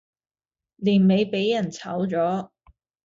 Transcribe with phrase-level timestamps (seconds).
[0.77, 2.51] 年尾俾人炒左